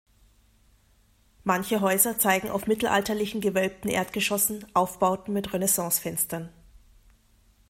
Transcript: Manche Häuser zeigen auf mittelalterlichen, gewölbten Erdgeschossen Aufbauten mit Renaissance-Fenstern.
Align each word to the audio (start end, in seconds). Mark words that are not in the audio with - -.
Manche 1.43 1.79
Häuser 1.79 2.17
zeigen 2.17 2.49
auf 2.49 2.65
mittelalterlichen, 2.65 3.39
gewölbten 3.39 3.87
Erdgeschossen 3.91 4.65
Aufbauten 4.73 5.31
mit 5.31 5.53
Renaissance-Fenstern. 5.53 6.49